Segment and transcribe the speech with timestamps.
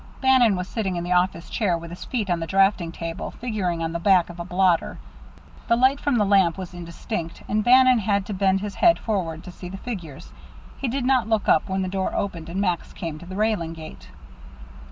[0.19, 3.83] Bannon was sitting in the office chair with his feet on the draughting table, figuring
[3.83, 4.97] on the back of a blotter.
[5.67, 8.97] The light from the wall lamp was indistinct, and Bannon had to bend his head
[8.97, 10.31] forward to see the figures.
[10.79, 13.73] He did not look up when the door opened and Max came to the railing
[13.73, 14.07] gate.